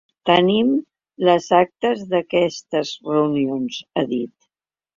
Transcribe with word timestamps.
Tenim 0.27 0.71
les 1.29 1.49
actes 1.59 2.01
d’aquestes 2.15 2.97
reunions, 3.13 3.81
ha 3.95 4.09
dit. 4.19 4.35